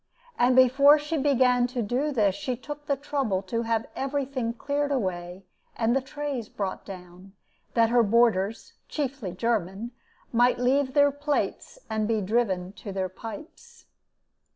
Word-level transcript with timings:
And 0.39 0.55
before 0.55 0.97
she 0.97 1.15
began 1.15 1.67
to 1.67 1.83
do 1.83 2.11
this 2.11 2.33
she 2.33 2.55
took 2.57 2.87
the 2.87 2.95
trouble 2.95 3.43
to 3.43 3.61
have 3.61 3.85
every 3.95 4.25
thing 4.25 4.51
cleared 4.53 4.91
away 4.91 5.43
and 5.75 5.95
the 5.95 6.01
trays 6.01 6.49
brought 6.49 6.83
down, 6.85 7.33
that 7.75 7.91
her 7.91 8.01
boarders 8.01 8.73
(chiefly 8.89 9.31
German) 9.31 9.91
might 10.33 10.57
leave 10.57 10.95
their 10.95 11.11
plates 11.11 11.77
and 11.87 12.07
be 12.07 12.19
driven 12.19 12.73
to 12.73 12.91
their 12.91 13.09
pipes. 13.09 13.85